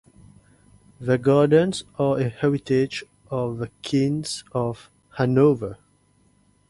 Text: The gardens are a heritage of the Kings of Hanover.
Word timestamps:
The 0.99 1.19
gardens 1.19 1.83
are 1.99 2.17
a 2.17 2.27
heritage 2.29 3.03
of 3.29 3.59
the 3.59 3.69
Kings 3.83 4.43
of 4.51 4.89
Hanover. 5.17 5.77